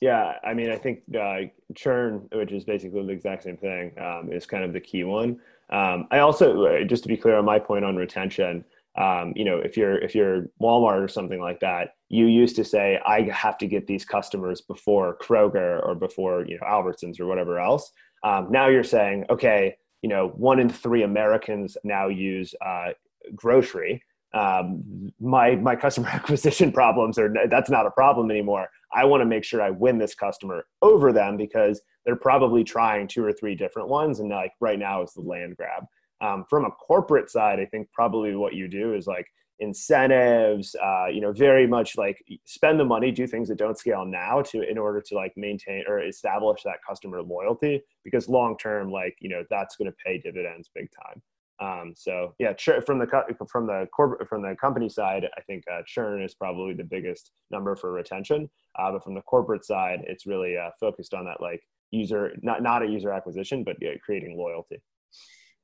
[0.00, 1.42] Yeah, I mean, I think uh,
[1.74, 5.40] churn, which is basically the exact same thing, um, is kind of the key one.
[5.70, 8.64] Um, I also, uh, just to be clear on my point on retention,
[8.96, 12.64] um, you know, if you're if you're Walmart or something like that, you used to
[12.64, 17.26] say I have to get these customers before Kroger or before you know Albertsons or
[17.26, 17.90] whatever else.
[18.22, 22.90] Um, now you're saying, okay, you know, one in three Americans now use uh,
[23.34, 24.02] grocery.
[24.32, 28.68] Um, my my customer acquisition problems are that's not a problem anymore.
[28.92, 33.08] I want to make sure I win this customer over them because they're probably trying
[33.08, 35.84] two or three different ones, and like right now is the land grab.
[36.20, 39.26] Um, from a corporate side, I think probably what you do is like
[39.60, 44.04] incentives, uh, you know, very much like spend the money, do things that don't scale
[44.04, 48.90] now to in order to like maintain or establish that customer loyalty because long term,
[48.90, 51.22] like you know, that's going to pay dividends big time.
[51.60, 52.52] Um, so yeah,
[52.84, 53.06] from the
[53.48, 57.30] from the corporate from the company side, I think uh, churn is probably the biggest
[57.50, 58.50] number for retention.
[58.78, 62.62] Uh, but from the corporate side, it's really uh, focused on that like user not
[62.62, 64.82] not a user acquisition, but yeah, creating loyalty.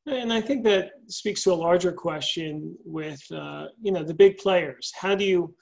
[0.07, 4.39] And I think that speaks to a larger question with uh, you know the big
[4.39, 4.93] players.
[4.99, 5.55] How do you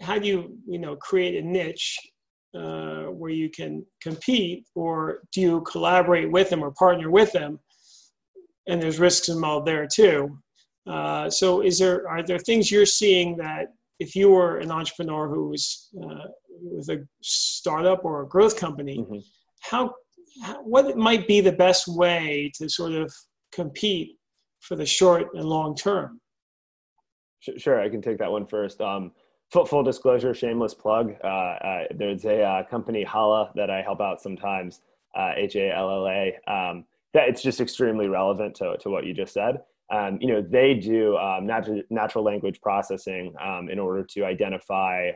[0.00, 1.98] how do you you know create a niche
[2.54, 7.60] uh, where you can compete, or do you collaborate with them or partner with them?
[8.66, 10.38] And there's risks involved there too.
[10.86, 13.68] Uh, so, is there are there things you're seeing that
[14.00, 16.28] if you were an entrepreneur who was uh,
[16.60, 19.18] with a startup or a growth company, mm-hmm.
[19.60, 19.92] how,
[20.42, 23.12] how what might be the best way to sort of
[23.52, 24.18] compete
[24.60, 26.20] for the short and long term?
[27.56, 28.80] Sure, I can take that one first.
[28.80, 29.12] Um,
[29.50, 31.14] full, full disclosure, shameless plug.
[31.24, 34.80] Uh, uh, there's a uh, company, Halla, that I help out sometimes,
[35.16, 36.38] uh, H A L L A.
[36.46, 36.84] Um,
[37.14, 39.62] that it's just extremely relevant to, to what you just said.
[39.92, 45.10] Um, you know, they do um, natural, natural language processing um, in order to identify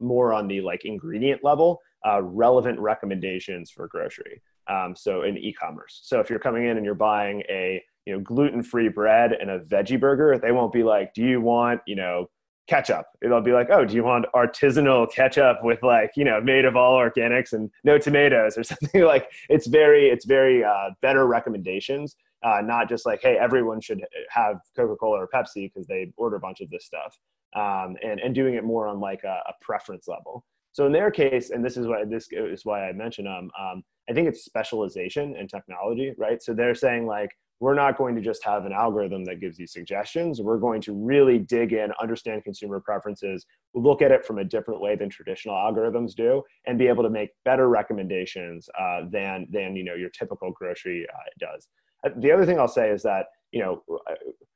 [0.00, 6.00] more on the like ingredient level uh, relevant recommendations for grocery um, so in e-commerce.
[6.04, 9.60] So if you're coming in and you're buying a you know gluten-free bread and a
[9.60, 12.26] veggie burger they won't be like do you want you know
[12.68, 13.06] ketchup?
[13.22, 16.76] It'll be like oh do you want artisanal ketchup with like you know made of
[16.76, 19.02] all organics and no tomatoes or something?
[19.02, 24.04] Like it's very it's very uh, better recommendations uh, not just like hey everyone should
[24.30, 27.18] have coca-cola or pepsi because they order a bunch of this stuff
[27.56, 30.44] um, and and doing it more on like a, a preference level
[30.78, 33.50] so in their case, and this is why this is why I mentioned them.
[33.58, 36.40] Um, I think it's specialization and technology, right?
[36.40, 39.66] So they're saying like we're not going to just have an algorithm that gives you
[39.66, 40.40] suggestions.
[40.40, 44.80] We're going to really dig in, understand consumer preferences, look at it from a different
[44.80, 49.74] way than traditional algorithms do, and be able to make better recommendations uh, than than
[49.74, 51.66] you know your typical grocery uh, does.
[52.06, 54.14] Uh, the other thing I'll say is that you know uh,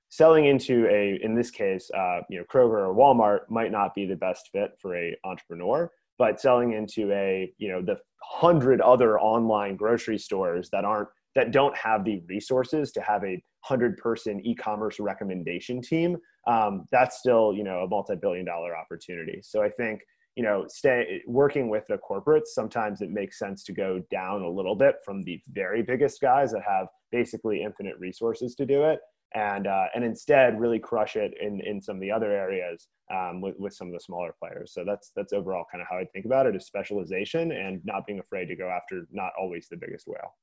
[0.09, 4.07] selling into a in this case uh, you know kroger or walmart might not be
[4.07, 5.91] the best fit for a entrepreneur
[6.23, 11.51] but selling into a you know the hundred other online grocery stores that aren't that
[11.51, 17.53] don't have the resources to have a hundred person e-commerce recommendation team um, that's still
[17.53, 19.41] you know a multi-billion dollar opportunity.
[19.43, 20.01] So i think
[20.37, 24.49] you know stay working with the corporates sometimes it makes sense to go down a
[24.59, 29.01] little bit from the very biggest guys that have basically infinite resources to do it
[29.35, 33.41] and uh, and instead really crush it in in some of the other areas um,
[33.41, 34.73] with, with some of the smaller players.
[34.73, 38.07] So that's that's overall kind of how I think about it is specialization and not
[38.07, 40.35] being afraid to go after not always the biggest whale.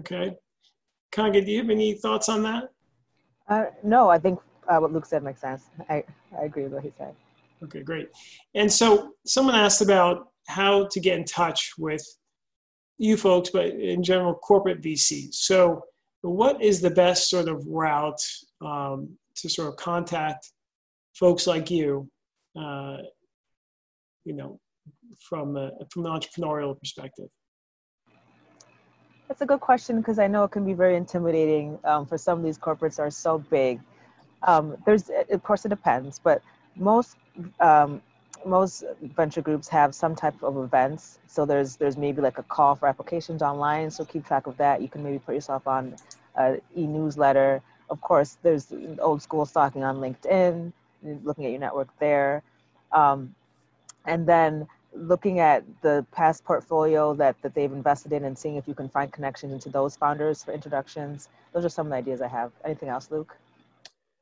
[0.00, 0.34] Okay,
[1.12, 2.70] Kange, do you have any thoughts on that?
[3.48, 5.64] Uh, no, I think uh, what Luke said makes sense.
[5.88, 6.04] I,
[6.38, 7.14] I agree with what he said.
[7.64, 8.10] Okay, great.
[8.54, 12.04] And so someone asked about how to get in touch with
[12.98, 15.34] you folks, but in general, corporate VCs.
[15.34, 15.82] So
[16.22, 18.22] what is the best sort of route
[18.60, 20.50] um, to sort of contact
[21.14, 22.08] folks like you,
[22.58, 22.98] uh,
[24.24, 24.58] you know,
[25.28, 27.28] from a, from an entrepreneurial perspective?
[29.28, 32.38] That's a good question because I know it can be very intimidating um, for some
[32.38, 33.80] of these corporates are so big.
[34.42, 36.40] Um, there's, of course, it depends, but
[36.76, 37.16] most
[37.60, 38.00] um,
[38.44, 38.84] most
[39.16, 41.18] venture groups have some type of events.
[41.26, 43.90] So there's there's maybe like a call for applications online.
[43.90, 44.82] So keep track of that.
[44.82, 45.96] You can maybe put yourself on
[46.36, 47.62] an e-newsletter.
[47.90, 50.72] of course, there's old school stalking on LinkedIn,
[51.24, 52.42] looking at your network there.
[52.92, 53.34] Um,
[54.06, 58.66] and then looking at the past portfolio that, that they've invested in and seeing if
[58.66, 61.28] you can find connections into those founders for introductions.
[61.52, 62.52] Those are some of the ideas I have.
[62.64, 63.36] Anything else, Luke?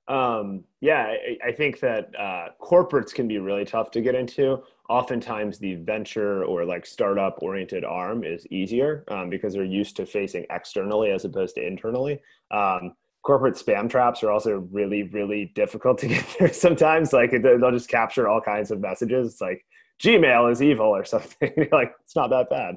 [0.09, 4.62] Um, yeah, I, I, think that uh, corporates can be really tough to get into.
[4.88, 10.07] Oftentimes, the venture or like startup oriented arm is easier um, because they're used to
[10.07, 12.21] facing externally as opposed to internally.
[12.53, 12.92] Um,
[13.25, 17.12] corporate spam traps are also really, really difficult to get there sometimes.
[17.12, 19.33] Like they'll just capture all kinds of messages.
[19.33, 19.66] It's like
[20.01, 21.53] Gmail is evil or something.
[21.73, 22.77] like it's not that bad.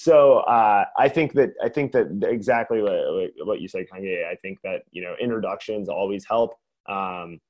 [0.00, 4.24] So uh, I think that I think that exactly what, what you said, Kange.
[4.24, 6.52] I think that you know introductions always help.
[6.88, 7.40] Um,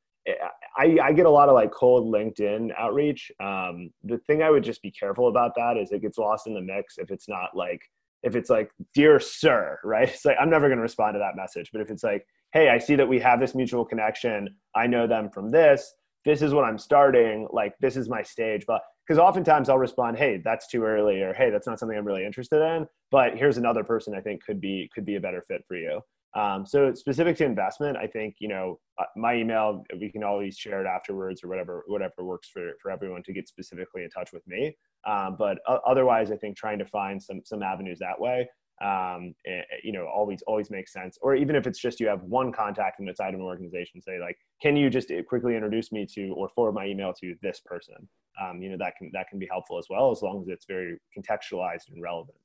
[0.74, 3.30] I, I get a lot of like cold LinkedIn outreach.
[3.38, 6.54] Um, the thing I would just be careful about that is it gets lost in
[6.54, 7.82] the mix if it's not like
[8.22, 10.08] if it's like dear sir, right?
[10.08, 11.68] It's like I'm never going to respond to that message.
[11.70, 14.56] But if it's like, hey, I see that we have this mutual connection.
[14.74, 15.92] I know them from this.
[16.24, 17.46] This is what I'm starting.
[17.52, 18.64] Like this is my stage.
[18.66, 22.06] But because oftentimes I'll respond, "Hey, that's too early," or "Hey, that's not something I'm
[22.06, 25.42] really interested in." But here's another person I think could be could be a better
[25.42, 26.00] fit for you.
[26.34, 29.84] Um, so specific to investment, I think you know uh, my email.
[29.98, 33.48] We can always share it afterwards or whatever whatever works for for everyone to get
[33.48, 34.76] specifically in touch with me.
[35.06, 38.48] Um, but otherwise, I think trying to find some some avenues that way
[38.80, 41.18] um, eh, eh, you know, always always makes sense.
[41.20, 44.36] Or even if it's just you have one contact inside of an organization, say like,
[44.62, 48.08] can you just eh, quickly introduce me to or forward my email to this person?
[48.40, 50.66] Um, you know, that can that can be helpful as well, as long as it's
[50.66, 52.36] very contextualized and relevant.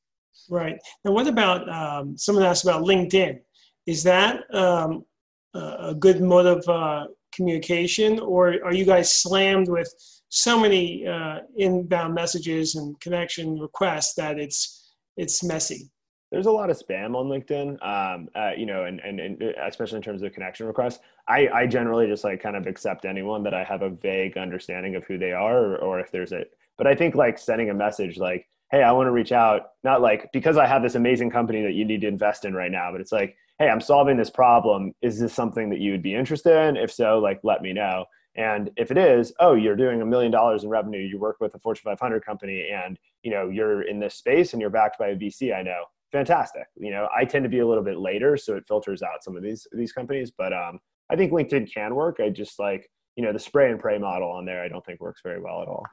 [0.49, 0.77] Right.
[1.06, 3.39] Now, what about um, someone asked about LinkedIn?
[3.86, 5.06] Is that um,
[5.53, 9.93] a good mode of uh, communication, or are you guys slammed with
[10.29, 15.91] so many uh, inbound messages and connection requests that it's it's messy?
[16.34, 19.98] There's a lot of spam on LinkedIn, um, uh, you know, and, and, and, especially
[19.98, 20.98] in terms of connection requests.
[21.28, 24.96] I, I generally just like kind of accept anyone that I have a vague understanding
[24.96, 27.74] of who they are or, or if there's a, but I think like sending a
[27.76, 31.30] message like, hey, I want to reach out, not like because I have this amazing
[31.30, 34.17] company that you need to invest in right now, but it's like, hey, I'm solving
[34.17, 34.96] this problem.
[35.04, 36.78] Is this something that you would be interested in?
[36.78, 38.06] If so, like, let me know.
[38.34, 41.54] And if it is, oh, you're doing a million dollars in revenue, you work with
[41.54, 45.10] a Fortune 500 company, and you know you're in this space and you're backed by
[45.10, 45.56] a VC.
[45.56, 46.67] I know fantastic.
[46.78, 49.36] You know, I tend to be a little bit later, so it filters out some
[49.36, 50.32] of these these companies.
[50.32, 52.21] But um, I think LinkedIn can work.
[52.21, 54.63] I just like you know the spray and pray model on there.
[54.63, 55.84] I don't think works very well at all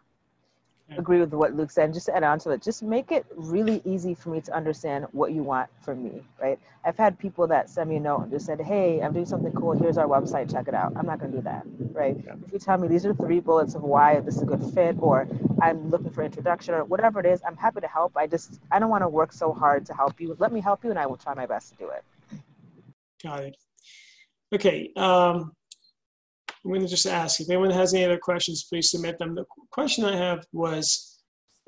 [0.96, 1.92] agree with what Luke said.
[1.92, 5.06] Just to add on to it, just make it really easy for me to understand
[5.12, 6.58] what you want from me, right?
[6.84, 9.52] I've had people that send me a note and just said, "Hey, I'm doing something
[9.52, 9.72] cool.
[9.72, 10.50] Here's our website.
[10.50, 12.16] Check it out." I'm not going to do that, right?
[12.24, 12.34] Yeah.
[12.46, 14.96] If you tell me these are three bullets of why this is a good fit,
[15.00, 15.28] or
[15.60, 18.16] I'm looking for introduction, or whatever it is, I'm happy to help.
[18.16, 20.36] I just I don't want to work so hard to help you.
[20.38, 22.04] Let me help you, and I will try my best to do it.
[23.22, 23.56] Got it.
[24.54, 24.90] Okay.
[24.96, 25.52] Um,
[26.64, 29.34] I'm going to just ask if anyone has any other questions, please submit them.
[29.34, 31.18] The question I have was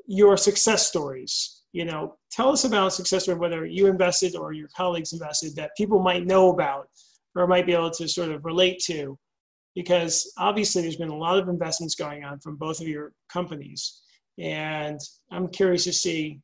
[0.05, 1.63] your success stories.
[1.71, 5.71] You know, tell us about success story, whether you invested or your colleagues invested, that
[5.75, 6.87] people might know about
[7.35, 9.17] or might be able to sort of relate to,
[9.73, 14.03] because obviously there's been a lot of investments going on from both of your companies,
[14.37, 14.99] and
[15.31, 16.41] I'm curious to see,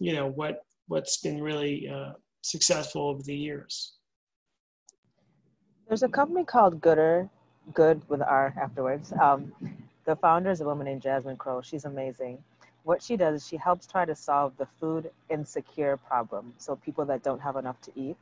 [0.00, 3.94] you know, what what's been really uh, successful over the years.
[5.86, 7.30] There's a company called Goodr
[7.74, 9.12] good with R afterwards.
[9.12, 9.52] Um,
[10.04, 11.62] the founder is a woman named Jasmine Crowe.
[11.62, 12.42] She's amazing.
[12.84, 16.54] What she does is she helps try to solve the food insecure problem.
[16.58, 18.16] So people that don't have enough to eat.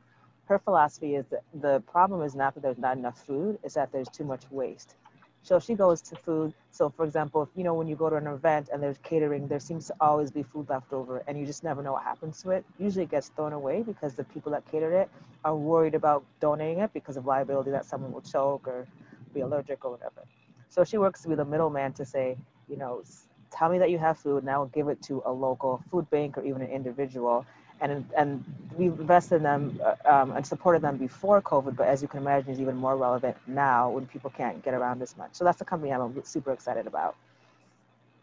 [0.45, 3.91] Her philosophy is that the problem is not that there's not enough food, it's that
[3.91, 4.95] there's too much waste.
[5.43, 6.53] So she goes to food.
[6.71, 9.47] So for example, if you know when you go to an event and there's catering,
[9.47, 12.41] there seems to always be food left over, and you just never know what happens
[12.43, 12.65] to it.
[12.77, 15.09] Usually it gets thrown away because the people that catered it
[15.45, 18.87] are worried about donating it because of liability that someone will choke or
[19.37, 20.21] be allergic or whatever.
[20.69, 23.03] So she works to be the middleman to say, you know,
[23.51, 26.09] tell me that you have food and I will give it to a local food
[26.09, 27.45] bank or even an individual.
[27.79, 28.43] And, and
[28.75, 32.19] we invested in them uh, um, and supported them before COVID, but as you can
[32.19, 35.29] imagine, is even more relevant now when people can't get around as much.
[35.33, 37.15] So that's the company I'm super excited about.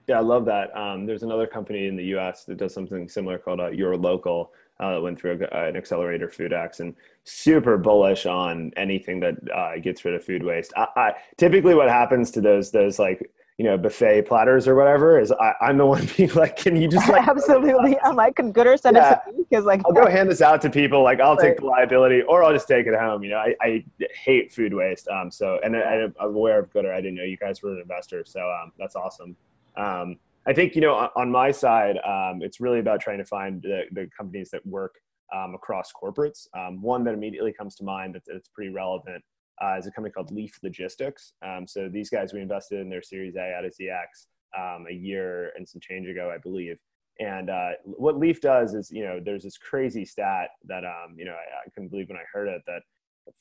[0.07, 0.77] Yeah, I love that.
[0.77, 2.45] Um, there's another company in the U.S.
[2.45, 4.51] that does something similar called uh, Your Local,
[4.81, 6.95] uh, went through a, an accelerator Food-X and
[7.25, 10.73] super bullish on anything that uh, gets rid of food waste.
[10.77, 15.21] I, I, typically, what happens to those those like you know buffet platters or whatever
[15.21, 17.99] is I, am the one being like, can you just like absolutely?
[18.05, 19.13] I'm like, can Goodr send yeah.
[19.13, 19.45] it to me?
[19.49, 21.03] Because like I'll go hand this out to people.
[21.03, 21.51] Like I'll right.
[21.51, 23.23] take the liability, or I'll just take it home.
[23.23, 23.85] You know, I, I
[24.25, 25.09] hate food waste.
[25.09, 26.93] Um, so and I, am aware of Goodr.
[26.93, 29.37] I didn't know you guys were an investor, so um, that's awesome.
[29.77, 30.17] Um,
[30.47, 33.83] I think you know on my side, um, it's really about trying to find the,
[33.93, 34.95] the companies that work
[35.35, 36.47] um, across corporates.
[36.57, 39.23] Um, one that immediately comes to mind that's, that's pretty relevant
[39.63, 41.33] uh, is a company called Leaf Logistics.
[41.45, 44.27] Um, so these guys, we invested in their Series A out of ZX
[44.57, 46.77] um, a year and some change ago, I believe.
[47.21, 51.25] And uh, what Leaf does is, you know, there's this crazy stat that, um, you
[51.25, 52.83] know, I, I, couldn't believe when I heard it that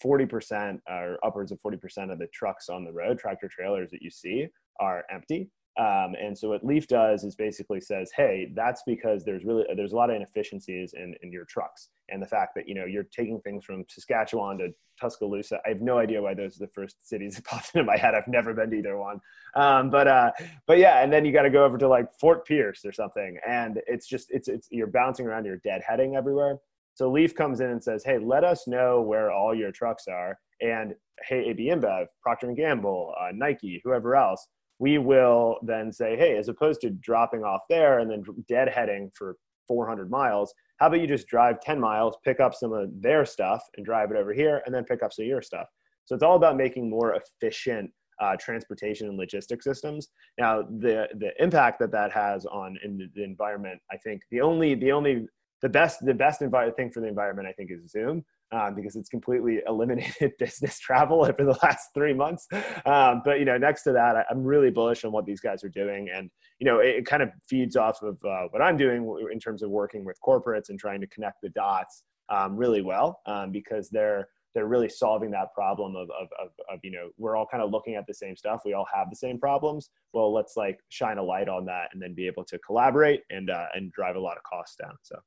[0.04, 4.12] 40% or upwards of 40% of the trucks on the road, tractor trailers that you
[4.12, 4.48] see,
[4.80, 5.50] are empty.
[5.80, 9.92] Um, and so what Leaf does is basically says, hey, that's because there's really there's
[9.92, 13.06] a lot of inefficiencies in, in your trucks, and the fact that you know you're
[13.06, 14.70] taking things from Saskatchewan to
[15.02, 15.60] Tuscaloosa.
[15.66, 18.14] I have no idea why those are the first cities that popped into my head.
[18.14, 19.20] I've never been to either one,
[19.56, 20.32] um, but uh,
[20.68, 23.40] but yeah, and then you got to go over to like Fort Pierce or something,
[23.48, 26.60] and it's just it's it's you're bouncing around, you're deadheading everywhere.
[26.94, 30.38] So Leaf comes in and says, hey, let us know where all your trucks are,
[30.62, 30.94] and
[31.28, 34.48] hey, AB InBev, Procter and Gamble, uh, Nike, whoever else
[34.84, 38.22] we will then say, hey, as opposed to dropping off there and then
[38.52, 42.90] deadheading for 400 miles, how about you just drive 10 miles, pick up some of
[43.02, 45.68] their stuff and drive it over here, and then pick up some of your stuff.
[46.04, 50.10] So it's all about making more efficient uh, transportation and logistics systems.
[50.38, 54.76] Now, the the impact that that has on in the environment, I think the only
[54.76, 55.28] the only
[55.62, 58.96] the best the best envi- thing for the environment, I think, is Zoom um, because
[58.96, 62.48] it's completely eliminated business travel over the last three months.
[62.86, 65.64] Um, but you know, next to that, I, am really bullish on what these guys
[65.64, 66.30] are doing, and
[66.60, 69.64] you know, it, it kind of feeds off of uh, what I'm doing in terms
[69.64, 73.90] of working with corporates and trying to connect the dots um, really well um, because
[73.90, 77.64] they're they're really solving that problem of, of, of, of, you know we're all kind
[77.64, 78.62] of looking at the same stuff.
[78.64, 79.90] We all have the same problems.
[80.14, 83.50] Well let's like shine a light on that and then be able to collaborate and
[83.50, 85.18] uh, and drive a lot of costs down so.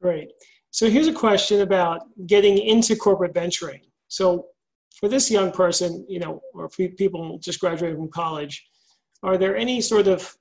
[0.00, 0.28] Great
[0.78, 3.80] so here's a question about getting into corporate venturing.
[4.06, 4.46] So
[4.94, 8.64] for this young person, you know, or people just graduating from college,
[9.24, 10.32] are there any sort of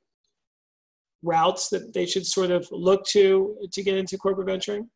[1.23, 4.87] routes that they should sort of look to to get into corporate venturing?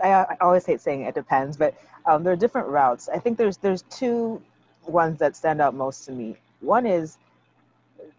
[0.00, 1.74] I, always hate saying it depends, but
[2.04, 3.08] um, there are different routes.
[3.08, 4.40] I think there's there's two
[4.86, 6.36] ones that stand out most to me.
[6.60, 7.18] One is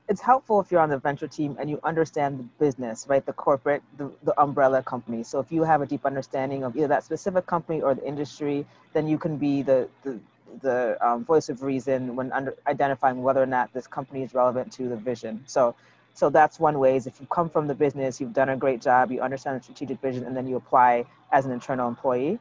[0.08, 3.26] it's helpful if you're on the venture team and you understand the business, right?
[3.26, 5.24] The corporate, the, the umbrella company.
[5.24, 8.66] So if you have a deep understanding of either that specific company or the industry,
[8.94, 10.20] then you can be the, the,
[10.62, 14.72] the um, voice of reason when under, identifying whether or not this company is relevant
[14.74, 15.44] to the vision.
[15.46, 15.76] So,
[16.14, 18.82] so that's one way is if you come from the business, you've done a great
[18.82, 22.40] job, you understand the strategic vision, and then you apply as an internal employee.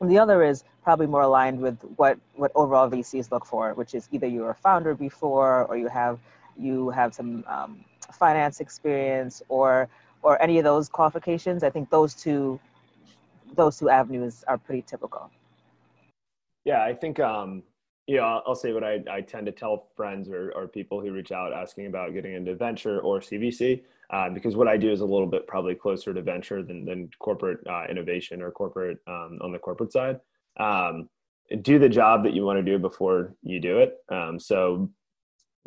[0.00, 3.94] And the other is probably more aligned with what, what overall VCs look for, which
[3.94, 6.18] is either you're a founder before or you have
[6.60, 9.88] you have some um, finance experience or
[10.22, 12.58] or any of those qualifications i think those two
[13.56, 15.28] those two avenues are pretty typical.
[16.64, 17.62] Yeah i think um
[18.06, 21.00] you know i'll, I'll say what I, I tend to tell friends or, or people
[21.00, 24.92] who reach out asking about getting into venture or cvc uh, because what i do
[24.92, 28.98] is a little bit probably closer to venture than, than corporate uh, innovation or corporate
[29.06, 30.20] um, on the corporate side.
[30.58, 31.08] Um,
[31.62, 33.96] do the job that you want to do before you do it.
[34.08, 34.90] Um, so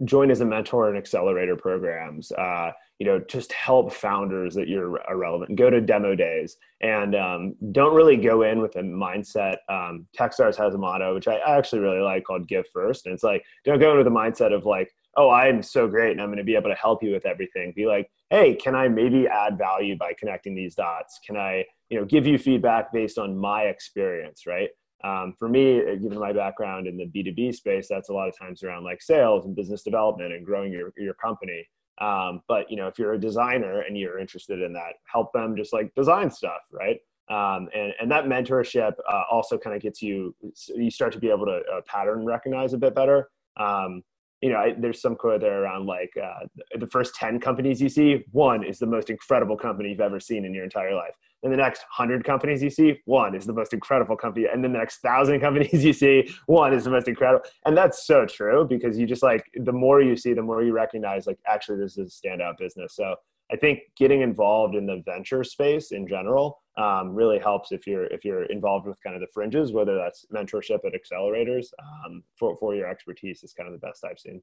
[0.05, 4.99] join as a mentor in accelerator programs uh, you know just help founders that you're
[5.15, 6.57] relevant go to demo days.
[6.81, 11.27] And um, don't really go in with a mindset um, techstars has a motto which
[11.27, 13.05] i actually really like called give first.
[13.05, 16.11] And it's like don't go in with a mindset of like oh i'm so great
[16.11, 17.73] and i'm going to be able to help you with everything.
[17.75, 21.19] Be like hey can i maybe add value by connecting these dots?
[21.25, 24.69] Can i you know give you feedback based on my experience right
[25.03, 28.37] um, for me, uh, given my background in the B2B space, that's a lot of
[28.37, 31.67] times around like sales and business development and growing your, your company.
[31.99, 35.55] Um, but you know, if you're a designer and you're interested in that, help them
[35.55, 36.99] just like design stuff, right?
[37.29, 40.35] Um, and, and that mentorship uh, also kind of gets you,
[40.75, 43.29] you start to be able to uh, pattern recognize a bit better.
[43.57, 44.03] Um,
[44.43, 46.45] you know, I, there's some quote there around like uh,
[46.77, 50.43] the first 10 companies you see, one is the most incredible company you've ever seen
[50.43, 51.15] in your entire life.
[51.43, 54.47] And the next 100 companies you see, one is the most incredible company.
[54.51, 57.45] And then the next 1,000 companies you see, one is the most incredible.
[57.65, 60.73] And that's so true because you just like, the more you see, the more you
[60.73, 62.97] recognize, like, actually, this is a standout business.
[62.97, 63.15] So
[63.51, 68.05] I think getting involved in the venture space in general um, really helps if you're
[68.05, 72.57] if you're involved with kind of the fringes, whether that's mentorship at accelerators um, for
[72.57, 74.41] for your expertise is kind of the best I've seen.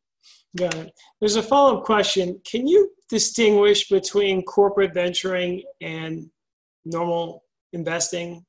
[0.56, 0.92] Got it.
[1.20, 2.40] There's a follow up question.
[2.44, 6.30] Can you distinguish between corporate venturing and
[6.84, 8.44] normal investing?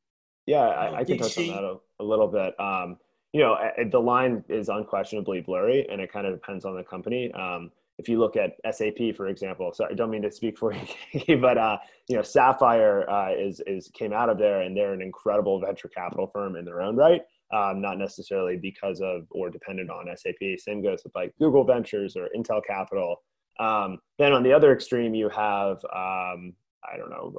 [0.45, 2.59] Yeah, I, I can touch on that a, a little bit.
[2.59, 2.97] Um,
[3.33, 3.57] you know,
[3.89, 7.31] the line is unquestionably blurry, and it kind of depends on the company.
[7.31, 7.71] Um,
[8.01, 10.73] if you look at SAP, for example, so I don't mean to speak for
[11.11, 11.77] you, but uh,
[12.09, 15.87] you know, Sapphire uh, is is came out of there, and they're an incredible venture
[15.87, 17.21] capital firm in their own right.
[17.53, 20.57] Um, not necessarily because of or dependent on SAP.
[20.57, 23.17] Same goes with like Google Ventures or Intel Capital.
[23.59, 26.53] Um, then on the other extreme, you have um,
[26.91, 27.33] I don't know.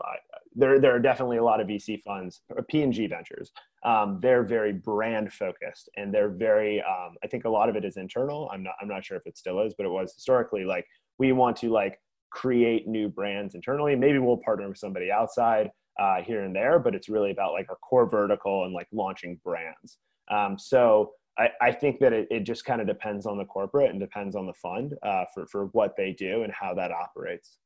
[0.54, 3.50] there, there are definitely a lot of VC funds, P&G Ventures.
[3.84, 6.80] Um, they're very brand focused, and they're very.
[6.80, 8.48] Um, I think a lot of it is internal.
[8.52, 8.74] I'm not.
[8.80, 10.86] I'm not sure if it still is, but it was historically like
[11.18, 11.98] we want to like
[12.30, 13.96] create new brands internally.
[13.96, 17.66] Maybe we'll partner with somebody outside uh, here and there, but it's really about like
[17.68, 19.98] our core vertical and like launching brands.
[20.30, 23.90] Um, so I, I, think that it, it just kind of depends on the corporate
[23.90, 27.58] and depends on the fund uh, for, for what they do and how that operates.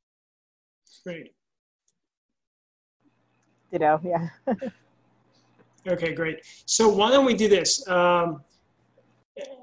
[1.04, 1.32] Great.
[3.72, 4.28] You know, yeah.
[5.88, 6.40] okay, great.
[6.66, 7.86] So why don't we do this?
[7.88, 8.42] Um,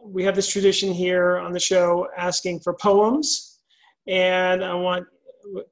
[0.04, 3.60] we have this tradition here on the show asking for poems,
[4.08, 5.08] and I want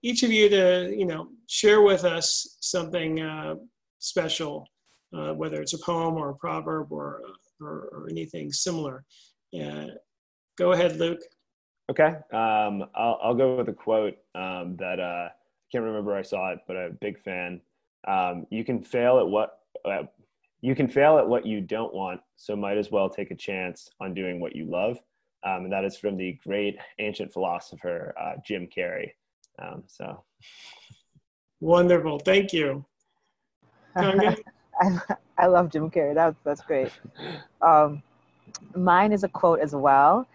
[0.01, 3.55] each of you to, you know, share with us something uh,
[3.99, 4.67] special,
[5.13, 7.21] uh, whether it's a poem or a proverb or,
[7.59, 9.03] or, or anything similar.
[9.53, 9.87] Uh,
[10.57, 11.21] go ahead, Luke.
[11.89, 12.15] Okay.
[12.31, 15.31] Um, I'll, I'll go with a quote um, that uh, I
[15.71, 17.61] can't remember I saw it, but I'm a big fan.
[18.07, 20.03] Um, you can fail at what uh,
[20.61, 23.89] you can fail at what you don't want, so might as well take a chance
[23.99, 24.99] on doing what you love.
[25.43, 29.11] Um, and that is from the great ancient philosopher uh, Jim Carrey.
[29.59, 30.23] Um, so
[31.59, 32.19] wonderful.
[32.19, 32.85] Thank you.
[33.95, 34.35] I,
[35.37, 36.13] I love Jim Carrey.
[36.13, 36.91] That's, that's great.
[37.61, 38.03] Um,
[38.75, 40.27] mine is a quote as well.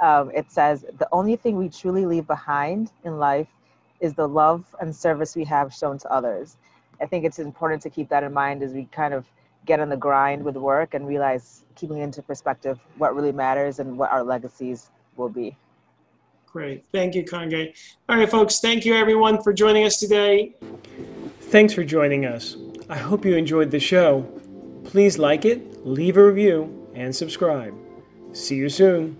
[0.00, 3.48] Um, it says, The only thing we truly leave behind in life
[4.00, 6.56] is the love and service we have shown to others.
[7.02, 9.26] I think it's important to keep that in mind as we kind of
[9.66, 13.98] get on the grind with work and realize, keeping into perspective what really matters and
[13.98, 15.56] what our legacies will be.
[16.46, 16.84] Great.
[16.92, 17.74] Thank you, Kange.
[18.08, 18.60] All right, folks.
[18.60, 20.54] Thank you, everyone, for joining us today.
[21.40, 22.56] Thanks for joining us.
[22.88, 24.22] I hope you enjoyed the show.
[24.84, 27.74] Please like it, leave a review, and subscribe.
[28.32, 29.16] See you soon.